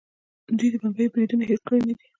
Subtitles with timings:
[0.57, 2.05] دوی د ممبۍ بریدونه هیر کړي نه دي.